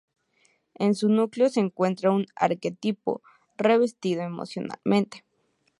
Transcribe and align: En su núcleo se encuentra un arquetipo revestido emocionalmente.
En 0.73 0.95
su 0.95 1.09
núcleo 1.09 1.49
se 1.49 1.59
encuentra 1.59 2.09
un 2.09 2.25
arquetipo 2.35 3.21
revestido 3.55 4.23
emocionalmente. 4.23 5.23